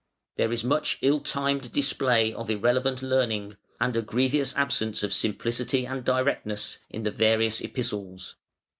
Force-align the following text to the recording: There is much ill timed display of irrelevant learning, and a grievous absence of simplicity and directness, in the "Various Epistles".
There 0.37 0.51
is 0.51 0.63
much 0.63 0.97
ill 1.03 1.19
timed 1.19 1.71
display 1.73 2.33
of 2.33 2.49
irrelevant 2.49 3.03
learning, 3.03 3.57
and 3.79 3.95
a 3.95 4.01
grievous 4.01 4.55
absence 4.57 5.03
of 5.03 5.13
simplicity 5.13 5.85
and 5.85 6.03
directness, 6.03 6.79
in 6.89 7.03
the 7.03 7.11
"Various 7.11 7.61
Epistles". 7.61 8.35